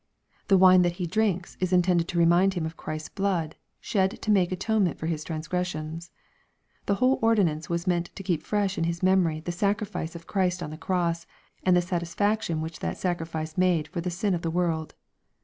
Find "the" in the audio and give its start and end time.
0.47-0.57, 6.87-6.95, 9.41-9.51, 10.71-10.75, 11.77-11.83, 14.01-14.09, 14.41-14.49